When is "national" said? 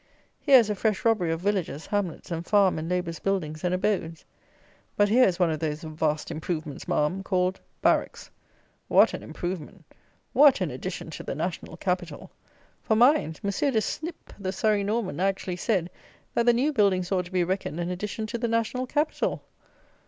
11.35-11.77, 18.47-18.87